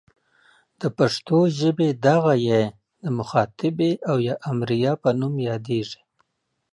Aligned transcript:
د 0.81 0.83
پښتو 0.97 1.37
ژبې 1.59 1.89
دغه 2.07 2.33
ئ 2.45 2.59
د 3.03 3.05
مخاطبې 3.19 3.91
او 4.09 4.17
یا 4.27 4.35
امریه 4.51 4.93
په 5.03 5.09
نوم 5.19 5.33
یادیږي. 5.49 6.01